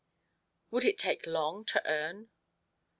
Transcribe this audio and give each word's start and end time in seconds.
"Would 0.71 0.83
it 0.83 0.97
take 0.97 1.27
long 1.27 1.63
to 1.65 1.81
earn 1.87 2.31